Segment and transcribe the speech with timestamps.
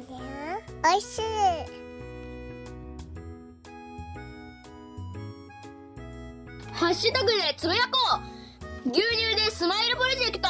[0.00, 0.20] だよ
[0.84, 1.22] おいしい。
[6.72, 8.20] ハッシュタグでつぶやこ
[8.86, 8.90] う。
[8.90, 10.48] 牛乳でスマイルプロジェクト。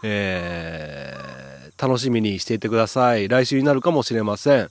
[0.02, 1.28] えー
[1.80, 3.28] 楽しみにしていてください。
[3.28, 4.68] 来週になるかもしれません。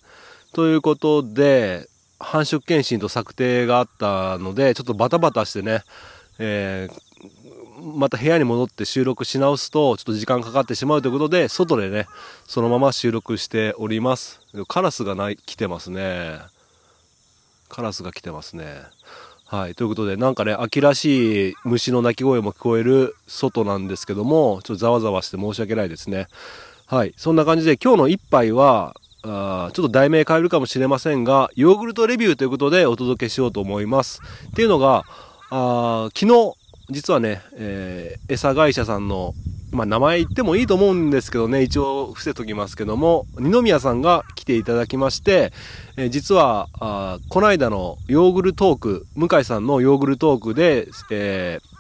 [0.54, 1.88] ということで、
[2.20, 5.84] 繁殖検診と策定があったので、ちょっとバタバタしてね、
[6.38, 7.07] えー
[7.80, 12.08] また部屋に戻って収録し直すとちょっと時間かかってしまうということで外でね
[12.46, 14.42] そのまま収録しております。
[14.68, 16.40] カラスがない来てますね。
[17.70, 18.82] カラスが来てますね。
[19.46, 26.28] はいということでなんかね秋らしい虫の鳴き声も聞こえる外なんですけどもちょっとざわざわして申し訳ないですね。
[26.88, 34.22] はいそんな感じで今日の一杯はあちょっと題名変えるかもしれませんがヨーグルトレビューということでお届けしようと思います。
[34.52, 35.04] っていうのが
[35.50, 36.54] あ昨日
[36.90, 39.34] 実はね、えー餌会社さんの、
[39.72, 45.52] まあ、名前言ってもいいと思うんですけどね、一応伏せときますけども、二宮さんが来ていただきまして、
[45.98, 51.78] えー実は、あこの間のヨーグルトーク、向井さんのヨーグルトークで、えー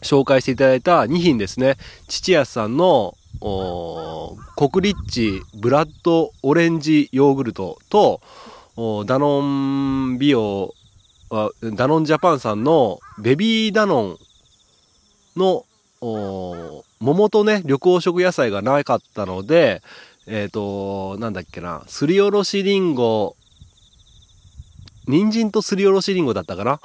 [0.00, 8.20] 紹介していただいた2品ですね、父安さんの、おーコクリッチブラッドオレンジヨーグルトと、
[9.06, 10.77] ダノンビオは
[11.30, 14.18] ダノンジャパンさんのベビーダノン
[15.36, 15.64] の
[17.00, 19.82] 桃とね緑黄色野菜がなかったので
[20.26, 23.34] えっ、となんだっけなすりおろしりんご
[25.06, 26.80] 人参とすりおろしりんごだったかな？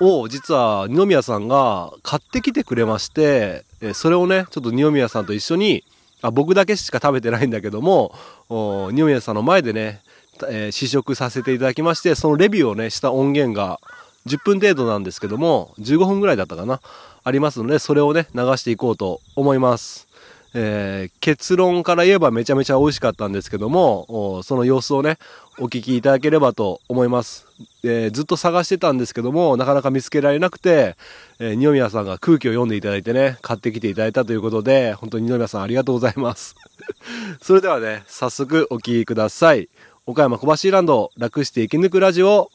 [0.00, 5.84] を実は二宮さんが買ってきてくれましてえそれをねちょっと二宮さんと一緒に
[6.22, 8.12] あ僕だけしか食べてないんだけども
[8.48, 10.02] 二宮さんの前でね
[10.48, 13.80] えー試食させていただきましてそのレビューをねした音源が
[14.26, 16.80] 10分程度なんですけども15分ぐらいだったかな
[17.24, 20.06] ありますのでそれをね流していこうと思います、
[20.54, 25.18] えー結論から言えばめちゃめちゃ美味しかったんですけどもその様子をね
[25.58, 27.46] お聞きいただければと思います、
[27.82, 30.96] えーずっと探してたんですけどもなかなか見つけられなくて、
[31.40, 36.54] えー二宮さんが空気を読んでいただいてね買ってきていただいたということで本当に二宮さんありがとうございます。
[37.42, 39.68] それではね早速お聞きください。
[40.08, 42.48] 岡山小橋ランド楽して生き抜くラジオ。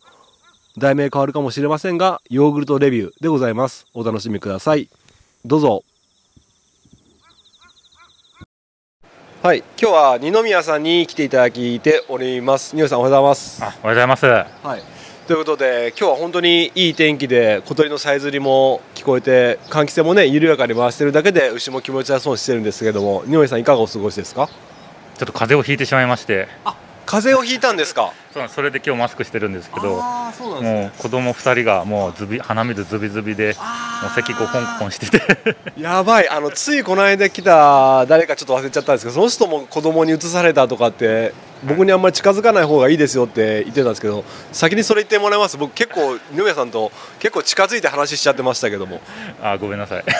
[0.77, 3.87] 題名変わるかもしれませんがヨーグルトレビューでございます。
[3.93, 4.87] お楽しみください。
[5.43, 5.83] どうぞ。
[9.43, 12.73] はい今日は二宮さんに来ていただいております。
[12.73, 13.61] 二宮さんおはようございます。
[13.61, 14.25] あおはようございます。
[14.25, 14.45] は
[14.77, 15.27] い。
[15.27, 24.47] ということで今日は本当にいい天気で小鳥のさえずりも聞こえて換気扇もね緩やかに回してるだけで牛も気持ちよさそうにしてるんですけども二宮さんいかがお過ごしですか？
[24.47, 26.47] ちょっと風邪をひいてしまいまして、
[27.11, 28.13] 風邪をひいたんですか？
[28.33, 34.47] そうなんそれで今日マスクしてるんですけど、そうなんですもねう子供二人がもうズビ鼻水ズビズビで、あもう咳コン
[34.79, 35.21] コンしてて。
[35.77, 36.29] やばい。
[36.29, 41.33] あのついこの間来た誰かちょっと忘れちゃったんですけどその人も子供に移されたとかって
[41.65, 44.23] 僕にあんまり近づかない方がいいですよって言ってたんですけど
[44.53, 45.57] 先にそれ言ってもらいます？
[45.57, 49.01] 僕結構二宮さんと結構近づいて話しちゃってましたけども。
[49.43, 50.03] あごめんなさい。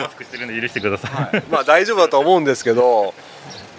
[0.00, 3.12] マスクしてるんで許してください、まあ大丈夫だとは思うんですけど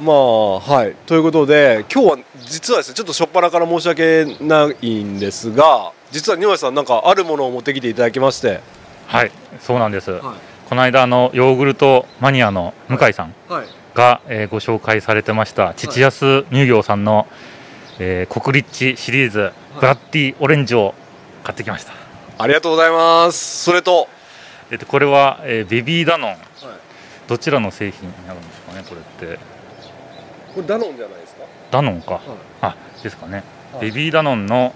[0.01, 0.95] まあはい。
[1.06, 8.62] ということで今日は実はですねちょっと初っ端から申し訳ないんですが実は二宮さんなんかあるものを持ってきていただきまして。
[9.06, 10.21] はいそうなんです、はい。
[10.69, 13.65] この間あのヨーグルトマニアの向井さんはい。
[13.94, 17.27] が、えーご紹介されてました父安乳業さんの、
[18.00, 20.95] えー国立地シリーズブラッディオレンジを
[21.44, 21.94] 買ってきました、
[22.39, 23.63] ありがとうございます。
[23.63, 24.07] それと、
[24.71, 26.38] えっとこれは、えーベビーダノン。
[27.27, 29.39] どちらの製品になるんですかねこれって
[30.53, 31.44] これダノンじゃないですか？
[31.71, 32.21] ダノンか、
[32.62, 33.44] あですかね、
[33.74, 33.89] はい。
[33.89, 34.74] ベビーダノンの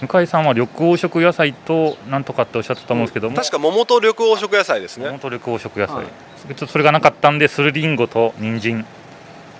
[0.00, 5.08] 向井さんは緑黄色野菜となんとかっておっしゃってたと思うんですけども、確か桃と緑黄色野菜ですね。
[5.08, 6.06] 本当緑黄色野菜、はい。
[6.06, 8.84] ちょっとそれがなかったんでスルリンゴと人参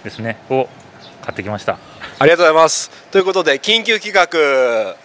[0.04, 0.38] ですね。
[0.50, 0.68] を
[1.22, 1.78] 買ってきました
[2.18, 2.90] ありがとうございます。
[3.10, 4.26] ということで緊急企画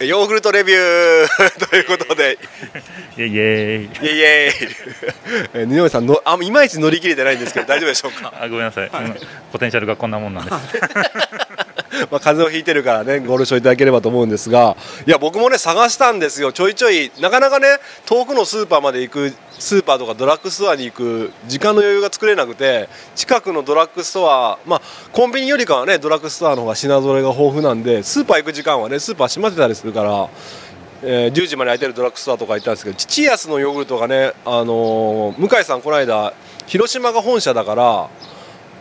[0.05, 1.27] ヨーグルトレビュー。
[1.69, 2.37] ということで。
[3.17, 3.29] イエイ。
[3.31, 3.39] イエイ。
[3.41, 4.17] イエイ。
[4.17, 4.51] イエイ
[5.53, 8.33] えー二宮さんのあいまいち乗り切れてないんですけど大丈夫でしょうか？
[8.39, 9.15] あごめんなさい、うん
[9.51, 10.57] ポテンシャルがこんなもんなんです
[12.09, 17.67] まあ、風邪をひいてるからねご了承いただければと思うんですがいや僕もね探したんですよちょいちょいなかなかね
[18.05, 30.29] 遠くのスーパーまで行くスーパーとかドラッグストアに行く時間の余裕が作れなくて近くのドラッグストアまあコンビニよりかはねドラッグストアの方が品揃えが豊富なんでスーパー行く時間はねスーパー閉まってたりするから。
[31.03, 36.33] えー10時まで空いてるドラッグストアとか行ったんですけど父安のヨーグルトがね、あのー向井さんこの間
[36.67, 38.09] 広島が本社だから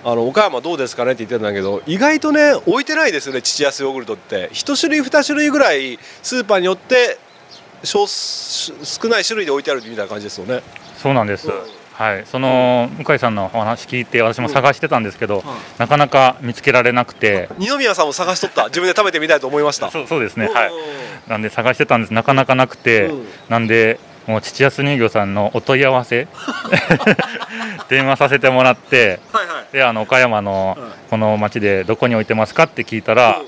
[0.05, 4.49] あの岡山どうですかねって言ってたんだけど意外とね置いてないですよね父安ヨーグルトって。
[4.53, 7.19] 1種類2種類ぐらいスーパーによって
[7.85, 10.63] 少少ない種類で置いてあるみたいな感じですよね。
[10.99, 11.55] そうなんです、うん。
[11.93, 12.27] はい。
[12.27, 15.43] その向井さんのお話聞いて私も探してたんですけど、ん。
[15.79, 17.49] なかなか見つけられなくて。
[17.59, 18.67] 二宮さんも探しとった。
[18.67, 19.91] 自分で食べてみたいと思いました。
[19.91, 20.47] そうそうですね。
[20.47, 20.55] うん。
[20.55, 20.71] はい
[21.29, 22.15] なんで探してたんです。
[22.15, 23.27] なかなかなくて、うん。
[23.49, 26.29] なんでもう父安乳業さんのお問い合わせ
[27.89, 29.73] 電話させてもらってはいはい。
[29.73, 33.47] であの岡山のはいこの町でどこに置いてますかって聞いたら、うん。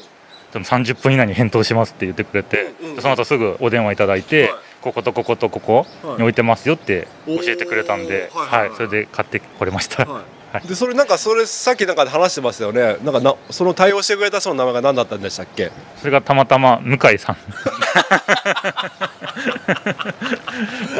[0.52, 4.52] でも30分以内に返答しますって言ってくれて、うんうんでその後すぐお電話いただいて、はい。
[4.80, 5.86] こことこことここ
[6.18, 8.60] に置いてますよって教えてくれたんで、はい。
[8.62, 10.08] はいそれで買ってこれました、
[10.52, 10.68] はい。
[10.68, 12.96] でそれなんかそれさっきなんかで話してましたよね。
[13.04, 15.70] なんかなその対応してくれた人の名前が何だったんでしたっけ？
[15.98, 17.36] それがたまたま向井さん。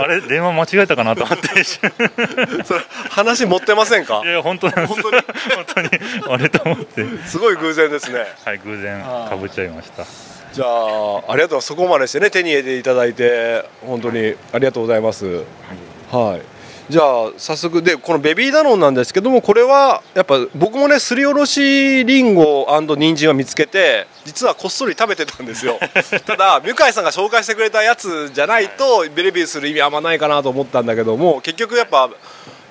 [0.01, 0.21] あれ？
[0.23, 1.65] 電話間違えたかなと思って。
[2.65, 4.23] それ話持ってませんか？
[4.25, 5.03] いや本当なんです。
[5.03, 5.23] 本当に？
[5.55, 5.89] 本当に。
[6.35, 7.05] あれと思って。
[7.27, 8.25] すごい偶然ですね。
[8.45, 10.05] はい偶然かぶっちゃいました。
[10.53, 11.63] じゃあありがとう。
[11.63, 15.45] そこまでしてね手に入れていただいて本当にありがとうございます。
[16.11, 16.43] はい
[16.89, 25.79] じゃあ早速でこのベビーダノンなんですけどもこれはやっぱ僕もねすりおろしりんご人参を見つけて実はこっそり食べてたんですよ。
[26.27, 32.11] ただ向井さんが紹介してくれたやつじゃないとベレビューする意味あんまないかなと思ったんだけども結局やっぱ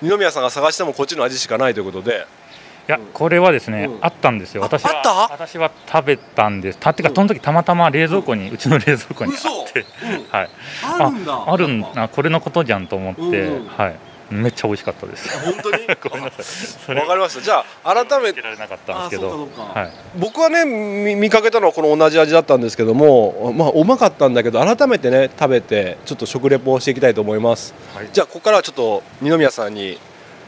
[0.01, 2.25] 二宮さんが探してもこっちの味しかないということで。
[2.40, 2.40] い
[2.87, 3.97] やこれはですね、うん。
[4.01, 4.61] あったんですよ。
[4.61, 6.77] 私は私は食べたんです。
[6.79, 9.85] たってかその時たまたま冷蔵庫に、うちの冷蔵庫にあって、
[10.29, 10.49] はい。
[10.83, 11.43] あるんだ。
[11.47, 12.09] あるんだ。
[12.09, 13.95] これのことじゃんと思って、はい。
[14.31, 15.37] めっちゃ美味しかったです。
[15.43, 15.87] 本当に？
[16.09, 16.43] ごめんなさい。
[16.43, 17.41] それわかりました。
[17.41, 18.41] じゃあ改めて。
[18.41, 19.47] なかったんですけど。
[19.73, 19.91] はい。
[20.17, 27.73] 僕はね見見かけたのはこの同じ味だったんですけどもまあうまかったんだけど改めてね食べてちょっと食レポをしていきたいと思います。
[27.93, 28.09] はい。
[28.11, 29.99] じゃあここからはちょっと二宮さんに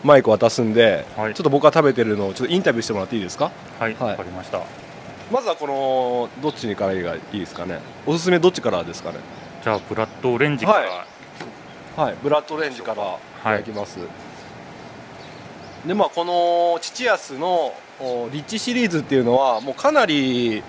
[0.03, 1.33] マイクを渡すんで、はい。
[1.33, 3.51] ちょっと僕が食べてるのをちょっとインタビューしてもらっていいですか？
[3.79, 4.10] はいはい。
[4.12, 4.62] わかりました。
[5.31, 7.79] まずはこのどっちにからがいいですかね？
[8.05, 9.19] おすすめどっちからですかね？
[9.63, 11.05] じゃあブラッドオレンジから、は
[11.95, 13.17] はいブラッドオレンジからい。
[13.43, 14.00] ただきます、
[15.86, 20.63] でまあこの父安のおリッチシリーズっていうのはもうかなり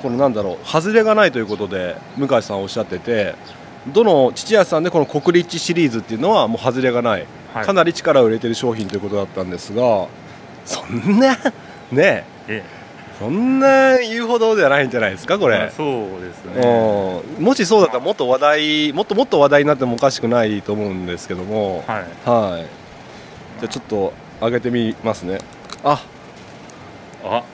[0.00, 3.34] このなんだろう外れがないということで向井さんおっしゃってて
[3.88, 7.66] どの父安さんでこの国立シリーズっていうのはもう外れがない、はい。
[7.66, 10.08] かなり力を入れてる商品ということだったんですが
[10.64, 11.36] そんな
[11.90, 12.62] ねえ
[13.18, 17.22] そんな言うほどではないんじゃないですかこれ、まあそうですね。
[17.38, 17.44] うん。
[17.44, 21.84] もしそうだったらもっと話題もっともっと話題になってもおかしくないと思うんですけども。
[21.86, 22.28] はい。
[22.28, 22.62] はい。
[23.60, 25.38] じゃあちょっと上げてみますね。
[25.84, 26.04] あ。
[27.22, 27.44] あ。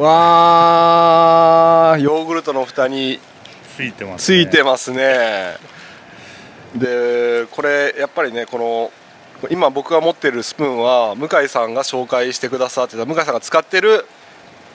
[0.00, 2.00] わー。
[2.00, 3.20] ヨーグルトの蓋に
[3.76, 5.56] ついてます、ついてますね
[6.74, 8.90] でこれやっぱりねこの
[9.50, 14.04] 今僕が持ってるスプーンは向井さんが紹介してくださってた向井さんが使ってる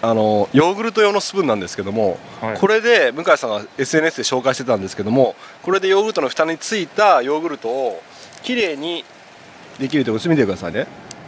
[0.02, 2.58] あのヨーグルト用のスプーンなんですけども、はい。
[2.58, 8.02] これで向井さんが SNS で紹介してたんですけどもこれでヨーグルトの蓋についたヨーグルトを
[8.42, 9.06] きれいに
[9.80, 10.88] できるということ見てくださいね。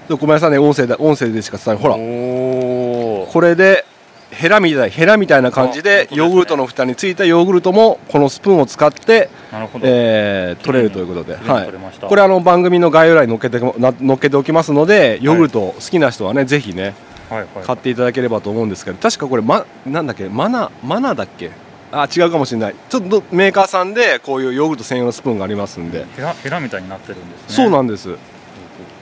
[0.09, 0.57] でごめんなさいね。
[0.57, 1.83] 音声で音声でしか伝えない。
[1.83, 3.31] ほら。
[3.31, 3.85] これで
[4.35, 9.29] ヘラみたいヘラみたいな感じでヨーグルトの蓋についたヨーグルトもこのスプーンを使って、
[9.81, 11.71] えー取れるということで、はい。
[12.01, 16.93] これあの番組の概要欄に載っけてな載っけておきますのでヨーグルト好きな人はね、ぜひね
[17.29, 17.47] はいはい。
[17.63, 21.51] 買っていただければと思うんですけど確かこれ、ま、なんだっけマナマナだっけ？
[21.91, 22.75] あ違うかもしれない。
[22.89, 27.45] ちょっとメーカーさんでこういうヨーグルト専用のスプーンがありますんで、ヘラヘラみたいになってるんですね。
[27.47, 28.17] そうなんです、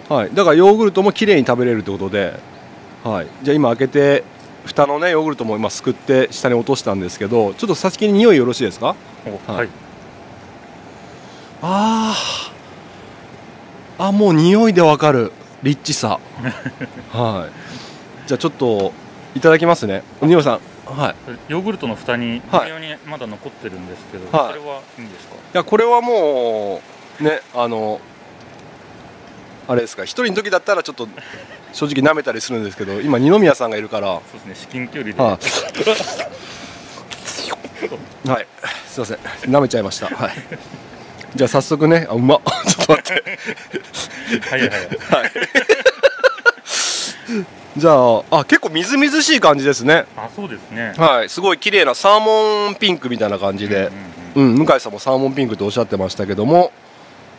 [0.09, 2.33] はい、だからヨーグルトもきれいに食べれるってことで、
[3.03, 4.23] はい、じゃあ今開けて
[4.65, 8.95] 蓋のねヨーグルトも今すくって下に落としたんですけどちょっと先に匂いよろしいですか？
[9.47, 9.67] はい。
[9.67, 9.69] い、
[11.61, 14.03] あー。
[14.07, 15.31] あもう匂いでわかる。
[15.61, 16.19] リッチさ。
[17.13, 18.27] はい。
[18.27, 18.91] じゃあちょっと
[19.35, 20.03] いただきますね。
[20.21, 20.59] ニオさん。
[20.85, 21.15] はい。
[21.47, 22.65] ヨーグルトの蓋にはい。
[22.67, 24.53] 微妙にまだ残ってるんですけど、はい。
[24.53, 25.35] それはいいんですか？
[25.35, 26.81] いやこれはも
[27.19, 28.01] うねあの
[29.67, 30.03] あれですか。
[30.03, 31.07] 一人の時だったらちょっと
[31.73, 34.21] 正直舐めたりするんですけど今二宮さんがいるから。
[34.31, 35.39] そうですね至近距離で、は
[38.25, 38.29] い。
[38.29, 38.47] はい。
[38.87, 39.17] すいません。
[39.51, 40.07] 舐めちゃいました。
[40.07, 40.31] はい。
[41.35, 42.07] じゃあ早速ね。
[42.09, 42.41] あうまっ。
[42.67, 43.23] ちょっと待って。
[44.49, 44.69] はいはい。
[44.69, 45.31] はい。
[47.75, 50.05] じゃああ結構みずみずしい感じですね。
[50.15, 50.93] あそうですね。
[50.95, 51.29] はい。
[51.29, 53.89] すごい綺麗なサーモンピンクみたいな感じで。
[54.35, 54.61] うんうんうん。
[54.61, 56.71] うん、向井さんもサーモンピンクとおっしゃってましたけども。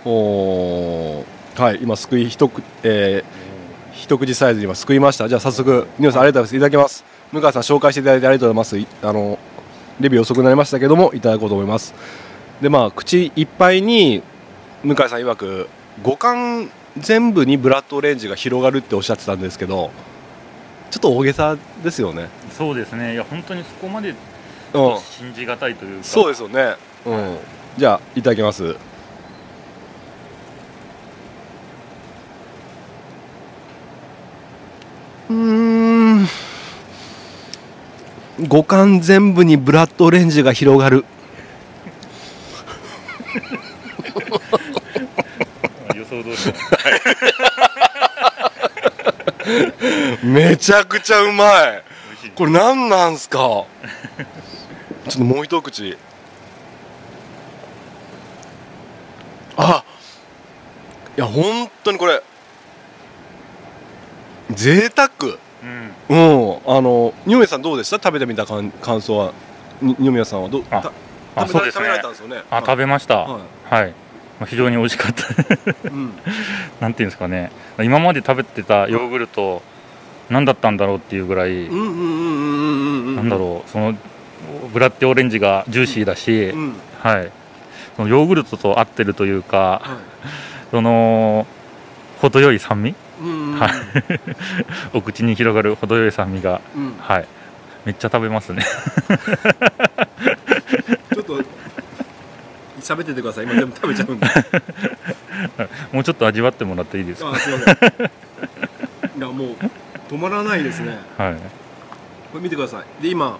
[0.04, 1.62] おー。
[1.62, 1.78] はい。
[1.80, 3.43] 今すくい一口、えー
[3.94, 5.28] 一口サイズに今すくいました。
[5.28, 6.56] じゃあ早速ニオさんありがとうございます。
[6.56, 8.78] いただきます向井さん紹介していただいてありがとうございます。
[8.78, 9.38] いあの
[10.00, 11.94] レビュー遅くなりましたけどもいただこうと思います。
[12.60, 14.22] でまあ口いっぱいに
[14.82, 15.68] 向井さん曰く
[16.02, 19.90] 五感全部にブラッドオレンジが広がるっておっしゃってたんですけど
[20.90, 22.28] ちょっと大げさですよね。
[22.50, 23.14] そうですね。
[23.14, 24.14] いや本当にそこまで
[24.74, 24.98] うん。
[25.00, 26.74] 信じがたいというか、そうですよね。
[27.06, 27.36] うん。
[27.78, 28.76] じゃあいただきます
[35.30, 35.34] うー
[36.22, 36.28] ん。
[38.48, 41.04] 五感全部にブラッドオレンジが広がる。
[45.88, 46.24] あ予想通り
[50.24, 51.82] の めちゃくちゃうまい。
[52.34, 53.38] これ何なんすか？
[53.38, 53.66] ちょ
[55.08, 55.96] っともう一口。
[59.56, 59.84] あ
[61.16, 62.20] いや本当にこれ
[64.54, 65.08] 贅沢。
[66.08, 66.16] うん。
[66.16, 66.58] うん。
[66.66, 67.96] あの二宮さんどうでした？
[67.96, 69.32] 食べてみた感感想は。
[69.82, 70.64] に二宮さんはどう？
[70.70, 70.92] あた
[71.36, 71.88] あそうですね。
[72.50, 73.18] あ食べました。
[73.18, 73.90] ははい、
[74.38, 75.88] まあ、非常に美味しかった。
[75.88, 76.12] い、うん、
[76.80, 77.50] なんていうんですかね。
[77.80, 79.62] 今まで食べてたヨーグルト
[80.30, 83.16] 何だったんだろうっていうぐらい、うんうんうんうんうんうんうん。
[83.16, 83.94] なんだろうその
[84.72, 86.74] ブラッデオレンジがジューシーだし、うん。
[87.00, 87.30] はい。
[87.96, 89.98] そのヨーグルトと合ってるというかは
[90.70, 91.46] その
[92.20, 93.03] 程よい酸味いうんうんうん
[93.54, 93.70] はい。
[94.94, 96.60] お口に広がる程よい酸味が。
[96.76, 96.94] うん。
[97.00, 97.26] はい。
[97.84, 98.62] めっちゃ食べますね。
[101.14, 101.38] ちょっと
[102.80, 103.44] 喋っててください。
[103.44, 104.26] 今全部食べちゃうんで。
[105.92, 107.30] もうちょっと味わってもらっていいですか？
[107.32, 107.76] あすいません。
[109.18, 109.56] いやもう
[110.12, 110.98] 止まらないですね。
[111.18, 111.34] はい。
[111.34, 111.40] こ
[112.38, 113.02] れ見てください。
[113.02, 113.38] で今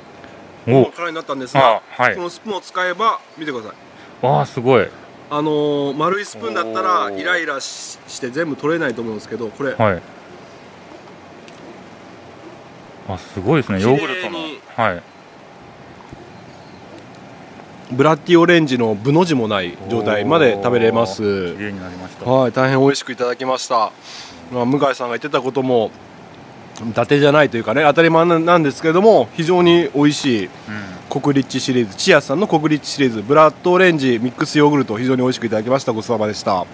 [0.67, 0.71] お。
[0.71, 2.17] もう空になったんですがあはい。
[2.17, 3.75] このスプーンを使えば見てくださ
[4.23, 4.27] い。
[4.27, 4.89] わあすごい
[5.37, 9.75] あのー丸いスプーンだったらイライラしして全部取れないと思うんですけどこれ。
[9.75, 10.03] はい。
[13.09, 13.83] あすごいですね。
[13.83, 14.39] ヨーグルトの。
[14.77, 15.03] はい。
[17.91, 21.23] ブラッディオレンジのブの字もない状態まで食べれます。
[21.57, 22.31] 綺麗になりました。
[22.31, 23.91] はい大変美味しくいただきました、
[24.53, 25.91] まあ、向井さんが言ってたことも
[26.89, 30.47] 伊達じゃないというかね当たり前なんですけれども非常に美味しい。
[30.47, 30.51] うん
[31.21, 35.93] 国立シリーズチアさんの国立シリーズブラッドオレンジミックスヨーグルト非常に美味しくいただきました。
[35.93, 36.67] ごちそうさまでした。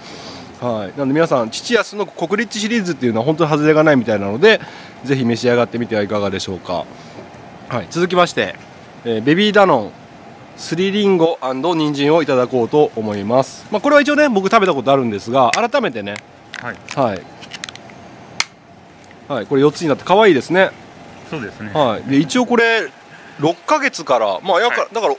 [0.67, 0.99] はい。
[0.99, 4.63] なんで皆さんチチアスの国立シリーズっていうのは本当に外れがないみたいなので
[5.05, 6.87] ぜひ召し上がってみてはいかがでしょうか。
[7.69, 7.87] はい。
[7.91, 8.55] 続きまして、
[9.05, 9.91] えーベビーダノン
[10.57, 13.67] すりりんご人参をいただこうと思います。
[13.71, 16.17] まあこれは一応ね僕食べたことあるんですが改めてね。
[16.63, 16.77] はい。
[16.97, 17.23] はい。
[19.29, 19.47] はい。
[19.47, 20.71] これ4つになって可愛いですね。
[21.31, 21.71] そうですね。
[21.73, 22.91] はい、で一応これ
[23.39, 25.17] 6ヶ月からまあやか、はだからお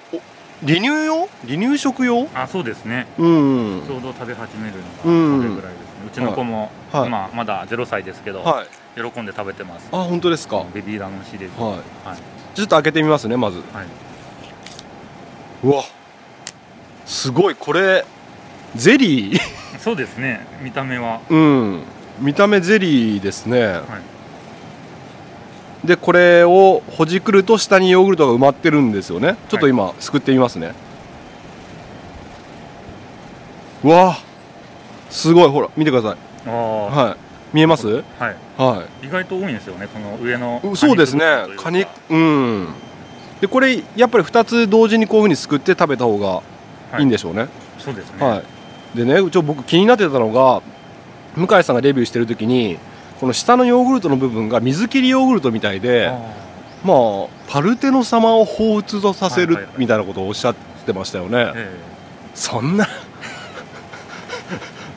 [0.65, 1.27] 離乳用？
[1.47, 2.27] 離乳食用？
[2.35, 3.07] あそうですね。
[3.17, 3.83] うん。
[3.87, 4.75] ちょうど食べ始める
[5.05, 5.31] うん。
[5.31, 5.87] のがそれぐらいですね。
[6.07, 7.09] うちの子もはい。
[7.09, 8.67] まあまだ0歳ですけどはい。
[8.95, 9.87] 喜んで食べてます。
[9.91, 10.63] あ本当ですか？
[10.73, 11.71] ベビーダノンシリーズはい。
[11.73, 11.77] は
[12.15, 12.17] い。
[12.53, 13.57] ちょっと開けてみますねまず。
[13.57, 13.87] はい。
[15.63, 15.83] うわ。
[17.05, 17.55] すごい。
[17.55, 18.05] これ
[18.75, 19.39] ゼリー？
[19.79, 20.45] そうですね。
[20.61, 21.21] 見た目は。
[21.29, 21.81] うん。
[22.19, 23.65] 見た目ゼリーですね。
[23.65, 23.81] はい
[25.83, 29.35] でこれをほじくると下にヨーグルトが埋まってるんですよね。
[29.49, 30.73] ちょっと今すくってみますね、
[33.83, 34.11] うわ。
[34.11, 34.19] あ
[35.09, 35.49] すごい。
[35.49, 36.49] ほら見てください。
[36.49, 37.15] ああはい。
[37.53, 37.87] 見えます？
[37.87, 38.03] はい。
[38.57, 41.25] は意外と多いんですよねこの上のいそうですね。
[41.57, 42.67] カニうん。
[43.41, 46.43] でこれやっぱり2つ同時にこういうふうにすくって食べた方が
[46.99, 47.47] いいんでしょうね。
[47.79, 48.23] そうですね。
[48.25, 48.43] は
[48.93, 50.61] い、でねちょ僕気になってたのが
[51.35, 52.77] 向井さんがレビューしてる時に
[53.21, 56.17] この下のヨーグルトの部分が水切りヨーグルトみたいであ
[56.83, 60.55] まあパルテノ様を彷彿とさせるみたいなことをおっしゃっ
[60.87, 61.53] てましたよね、
[62.33, 62.87] そんな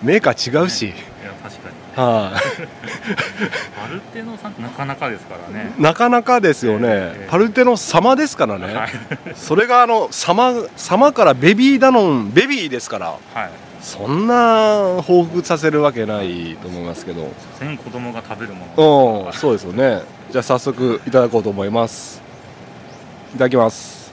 [0.02, 0.92] メーカー違うし、えい
[1.26, 1.74] や確かに。
[2.02, 2.40] はい、
[3.78, 5.74] パルテノさんってなかなかですからね。
[5.78, 8.90] なかなかですよね、ええパルテノ様ですからね、はい。
[9.34, 13.06] それがあの様様からベビーダノンベビーですから。
[13.34, 13.50] はい
[13.84, 17.30] そんな彷彿させるわけないと思いますけど。
[17.60, 19.26] 全子供が食べるもの。
[19.26, 20.00] うんそうですよね。
[20.30, 22.22] じゃあ早速いただこうと思います。
[23.34, 24.10] いただきます。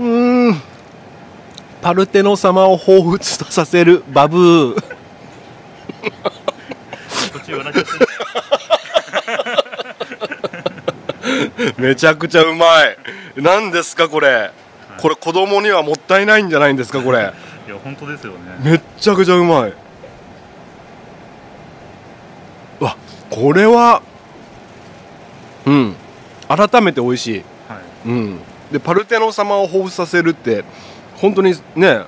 [0.00, 0.60] うーん。
[1.82, 4.84] パルテノ様を彷彿とさせるバブー。
[7.32, 8.03] 途中笑っちゃって
[11.78, 12.96] めちゃくちゃうまい。
[13.36, 14.50] 何ですかこれ。
[14.98, 17.18] これ子供にはもったいないんじゃないんですかこれ。
[17.66, 18.38] いや本当ですよね。
[18.62, 19.72] めっちゃくちゃうまい。
[22.80, 22.96] うわ
[23.30, 24.02] これは
[25.66, 25.96] うん。
[26.48, 27.44] 改めて美味しい。
[27.68, 28.08] はい。
[28.08, 28.38] うん。
[28.70, 30.64] でパルテノ様を彷彿させるって
[31.16, 32.02] 本当にね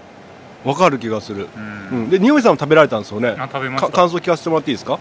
[0.64, 1.48] わかる気がする、
[1.92, 2.02] ううん。
[2.06, 3.36] ん、で匂いさんも食べられたんですよね。
[3.38, 4.98] あ食べましかた感想聞かせてもらっていいですか？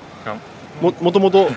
[0.82, 1.50] ももともと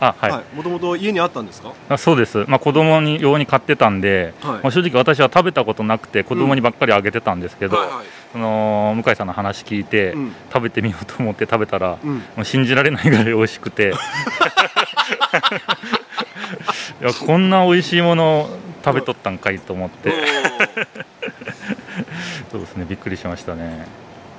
[0.00, 0.56] あはい、はい。
[0.56, 1.72] もともと家にあったんですか？
[1.88, 4.50] あそうです、まあ、子供に用に買ってたんで、はい。
[4.62, 8.06] まあ、正直私は食べたことなくて子供にばっかりあげてたんですけど、はいはい。
[8.32, 10.32] その向井さんの話聞いて、うん。
[10.52, 12.14] 食べてみようと思って食べたら、うん。
[12.16, 13.92] もう信じられないぐらい美味しくて。
[17.00, 18.48] いやこんな美味しいもの
[18.84, 20.10] 食べとったんかいと思って、
[22.50, 23.86] そうですねびっくりしましたね。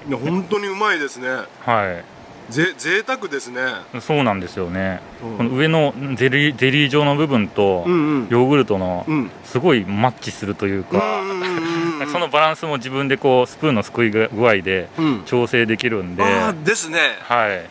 [0.08, 1.28] いや本当にうまいですね。
[1.66, 2.02] は
[2.50, 3.60] ぜ贅沢ですね。
[3.94, 5.38] いそうなんですよね、うん。
[5.38, 8.28] この上のゼリーゼリー状の部分と、うんうん。
[8.30, 9.32] ヨーグルトのうん。
[9.44, 15.24] すごいマッチするというか、うんうんうんうん そのバランスも自分でこうスプーンのすくい具合でうん。
[15.26, 17.00] 調整できるんで、あーですね。
[17.22, 17.66] はい。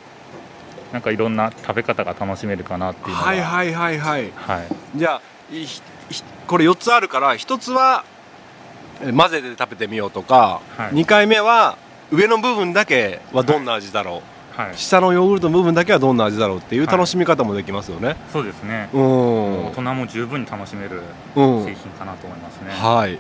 [0.93, 4.33] なんかいろんな食べ方が楽しめるかなっていうのがはいはいはいはい。
[4.35, 4.67] はい。
[4.95, 5.21] じゃあ
[6.47, 8.05] これ4つあるから1つは
[9.03, 10.95] え混ぜて食べてみようとか、はい。
[10.95, 11.77] 2回目は
[12.13, 14.23] 上の部分だけはどんな味だろう、はい
[14.75, 19.67] 下のヨーグルトの部分だけはどんな味だろうっていう楽しみ方もできますよね、そうですね、うん。
[19.67, 21.03] 大人も十分に楽しめる
[21.35, 23.15] うん製品かなと思いますね、はい。
[23.15, 23.19] い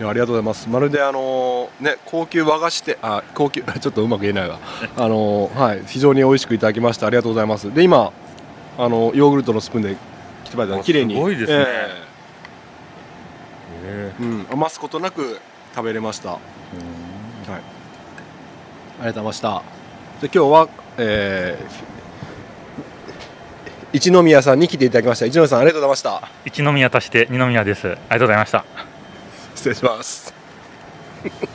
[0.00, 0.68] やありがとうございます。
[0.68, 4.58] まるであのーね高級和菓子店あ高級 ちょっとうまく言えないわ。
[4.96, 5.82] あのーはい。
[5.86, 7.06] 非常に美味しくいただきました。
[7.06, 7.72] ありがとうございます。
[7.72, 8.12] で今
[8.78, 9.96] あのヨーグルトのスプーンで
[10.44, 11.14] 切ってもらったあ綺麗に。
[11.14, 11.58] すごいですね。
[11.58, 11.66] えへ
[13.84, 14.12] え。
[14.20, 15.40] うん、余すことなく
[15.74, 16.30] 食べれました。
[16.30, 16.38] はい。
[17.50, 17.76] ー
[18.98, 19.75] ありがとうございました
[20.20, 25.26] で今日は、えー、一宮さんに来ていただきました。
[25.26, 26.22] 一宮さんありがとうございました。
[26.46, 27.86] 一宮足して二宮です。
[27.86, 28.64] ありがとうございました。
[29.54, 30.32] 失礼します。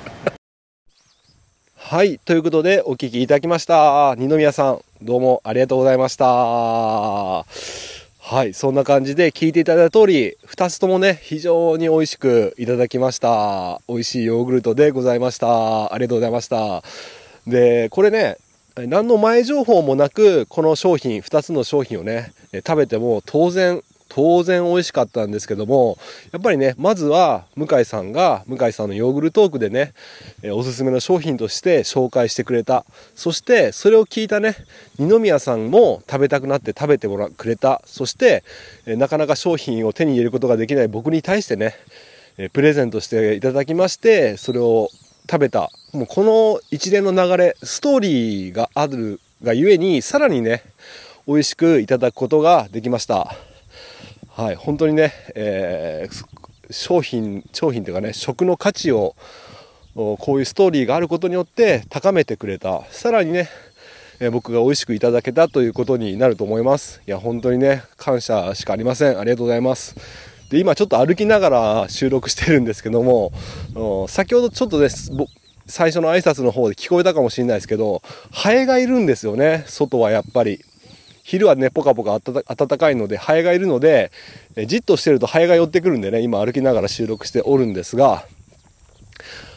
[1.76, 4.14] はいということでお聞きいただきました。
[4.16, 6.28] 二宮さんどうもありがとうございました。
[6.28, 7.46] は
[8.46, 13.82] いそんな感じで聞いていただいた通り2つともね非常に美味しくいただきました。
[13.88, 15.92] 美味しいヨーグルトでございました。
[15.92, 16.84] ありがとうございました。
[17.48, 18.38] でこれね
[18.76, 25.98] 何の前情報もなくこの商品2つの商品をね食べても当然当然美味しかったんですけども
[26.32, 29.94] やっぱりねまずは向井さんが向井さんのヨーグルトークでね
[30.54, 32.86] おすすめの商品として紹介してくれた。
[33.16, 34.56] そしてそれを聞いたね
[34.98, 37.82] 二宮さんも食べたくなって食べてもらくれた。
[37.86, 38.44] そして
[38.86, 41.76] なかなか商品を手に入れることができない僕に対してね
[42.52, 44.90] プレゼントしていただきましてそれを
[45.30, 45.72] 食べた。
[45.94, 50.64] もうこの一連の流れストーリーがあるがゆえにさらにね
[51.28, 53.36] 美味しくいただくことができました。
[54.30, 59.14] はい本当にね、えー商品商品というかね食の価値を
[59.94, 62.86] こういうストーリーがあることによって高めてくれた。
[62.92, 63.50] さらにね
[64.22, 67.02] え僕が美味しくいただけたということになると思います。
[67.06, 69.20] いや本当にね感謝しかありません。
[69.20, 69.96] ありがとうございます。
[70.50, 73.34] で今ちょっと歩きながら収録してるんですけども
[74.08, 75.26] 先ほどちょっとねぼ
[75.72, 80.64] 最初の挨拶の方で聞こえたかもしれないですけどハエがいるんですよね外はやっぱり。
[81.24, 84.12] 昼はねポカポカ暖かいのでハエがいるので
[84.66, 88.26] じっとしてるとハエが寄ってくるんでね今歩きながら収録しておるんですが。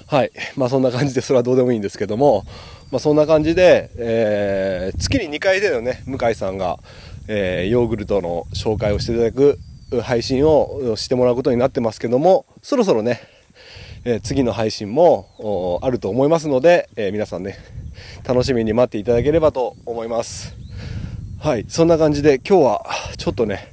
[0.07, 0.31] はい。
[0.57, 2.45] まあそんな感じで、それはどうでもいいんですけども、
[2.93, 6.79] まあそんな感じで、えー、月に2回でのね、向井さんが、
[7.27, 9.59] えー、ヨーグルトの紹介をしていただく
[10.03, 13.23] 配信をしてもらうことになってますけども、そろそろね、
[14.07, 17.57] え、次の配信もあると思いますので、え、皆さんね、
[18.23, 20.55] 楽しみに待っていただければと思います。
[21.41, 21.65] はい。
[21.69, 22.87] そんな感じで今日は
[23.17, 23.73] ちょっとね、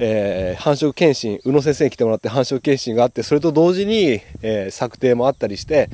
[0.00, 5.88] えー、繁殖検診、宇野先生に来てもらって繁殖検診があって、それと同時に、えー、策定もあったりして、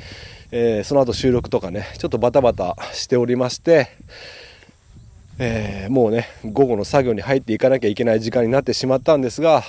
[0.53, 3.89] えー、その後収録とかね、ちょっとバタバタしておりまして、
[5.39, 9.65] え、もうね、午後の作業に入っていかなきゃいけない時間になってしまったんですが、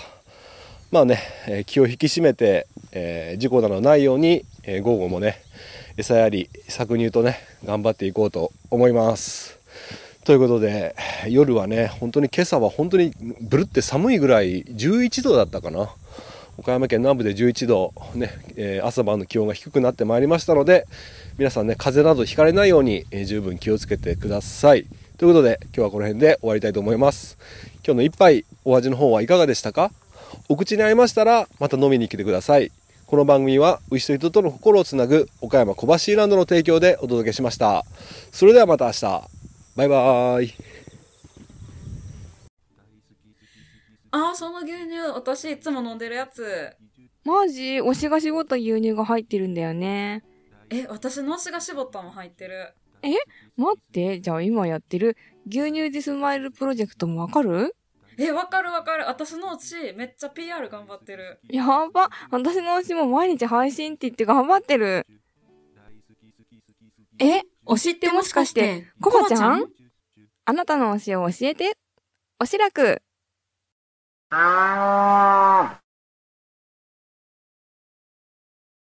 [0.90, 5.42] まあね、え気を引き締めて、え事故などないように、え午後もね、
[5.98, 9.60] 餌やり、搾乳とね、頑張っていこうと思います。
[10.24, 10.96] ということで、
[11.28, 15.90] 夜はね、本当に今朝は本当にブルって寒いぐらい、11度だったかな。
[16.58, 20.88] 岡山県南部で11度、ね、えー、朝晩の気温が低くなってまいりましたので、
[21.38, 24.86] 皆さんね、風邪などひかれないように、えー、十分気をつけてください。
[25.18, 27.38] ということで、今日はこの辺で終わりたいと思います。
[27.86, 29.92] 今日の一杯、お味の方はいかがでしたか？
[30.50, 32.72] お口に合いましたら、また飲みに来てください。
[33.06, 37.84] この番組は、牛と人との心をつなぐ、岡山小橋ランドの提供でお届けしました。
[38.32, 39.02] それではまた明日。
[39.76, 40.54] バイバーイ。
[44.12, 46.74] あー、その牛乳、私いつも飲んでるやつ。
[47.26, 50.24] マジ推しが絞った牛乳が入ってるんだよね。
[50.70, 52.74] え、私の推しが絞ったも入ってる。
[53.04, 53.10] え
[53.58, 57.76] 待って、じゃあ今やってる牛乳でスマイルプロジェクトもわかる？
[58.18, 59.06] え、わかるわかる。
[59.08, 61.40] 私のうちめっちゃ PR 頑張ってる。
[61.50, 62.10] やば。
[62.32, 65.06] 私の推しも毎日配信って言って頑張ってる。
[67.20, 69.66] え推しってもしかして、コバちゃん？
[70.46, 71.78] あなたの推しを教えて。
[72.40, 73.02] おしらく。